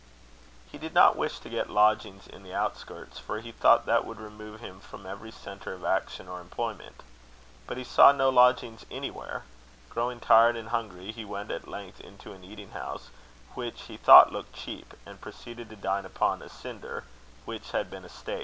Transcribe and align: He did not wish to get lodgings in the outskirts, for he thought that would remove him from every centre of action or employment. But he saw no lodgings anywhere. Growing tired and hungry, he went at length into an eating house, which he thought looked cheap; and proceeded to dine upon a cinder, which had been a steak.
He 0.71 0.79
did 0.79 0.95
not 0.95 1.15
wish 1.15 1.37
to 1.37 1.47
get 1.47 1.69
lodgings 1.69 2.25
in 2.27 2.41
the 2.41 2.55
outskirts, 2.55 3.19
for 3.19 3.39
he 3.39 3.51
thought 3.51 3.85
that 3.85 4.03
would 4.03 4.19
remove 4.19 4.59
him 4.59 4.79
from 4.79 5.05
every 5.05 5.29
centre 5.29 5.73
of 5.73 5.85
action 5.85 6.27
or 6.27 6.41
employment. 6.41 7.03
But 7.67 7.77
he 7.77 7.83
saw 7.83 8.11
no 8.11 8.31
lodgings 8.31 8.83
anywhere. 8.89 9.43
Growing 9.91 10.19
tired 10.19 10.55
and 10.55 10.69
hungry, 10.69 11.11
he 11.11 11.23
went 11.23 11.51
at 11.51 11.67
length 11.67 12.01
into 12.01 12.31
an 12.33 12.43
eating 12.43 12.71
house, 12.71 13.11
which 13.53 13.83
he 13.83 13.97
thought 13.97 14.31
looked 14.33 14.55
cheap; 14.55 14.95
and 15.05 15.21
proceeded 15.21 15.69
to 15.69 15.75
dine 15.75 16.05
upon 16.07 16.41
a 16.41 16.49
cinder, 16.49 17.03
which 17.45 17.69
had 17.69 17.91
been 17.91 18.03
a 18.03 18.09
steak. 18.09 18.39